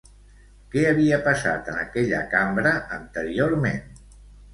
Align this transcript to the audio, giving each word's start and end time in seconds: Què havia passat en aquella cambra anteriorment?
Què 0.75 0.85
havia 0.91 1.19
passat 1.27 1.69
en 1.73 1.77
aquella 1.81 2.21
cambra 2.31 2.73
anteriorment? 2.97 4.01